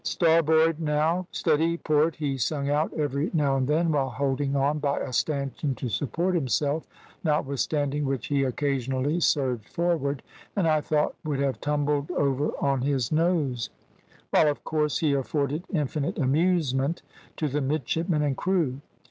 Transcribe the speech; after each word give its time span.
`Starboard 0.03 0.79
now,' 0.79 1.27
`steady,' 1.31 1.77
`port,' 1.83 2.15
he 2.15 2.35
sung 2.35 2.67
out 2.71 2.91
every 2.93 3.29
now 3.35 3.55
and 3.55 3.67
then, 3.67 3.91
while 3.91 4.09
holding 4.09 4.55
on 4.55 4.79
by 4.79 4.97
a 4.99 5.13
stanchion 5.13 5.75
to 5.75 5.89
support 5.89 6.33
himself, 6.33 6.87
notwithstanding 7.23 8.03
which 8.05 8.25
he 8.25 8.43
occasionally 8.43 9.19
surged 9.19 9.69
forward, 9.69 10.23
and 10.55 10.67
I 10.67 10.81
thought 10.81 11.13
would 11.23 11.37
have 11.37 11.61
tumbled 11.61 12.09
over 12.09 12.49
on 12.59 12.81
his 12.81 13.11
nose, 13.11 13.69
while, 14.31 14.47
of 14.47 14.63
course, 14.63 14.97
he 14.97 15.13
afforded 15.13 15.65
infinite 15.71 16.17
amusement 16.17 17.03
to 17.37 17.47
the 17.47 17.61
midshipmen 17.61 18.23
and 18.23 18.35
crew. 18.35 18.81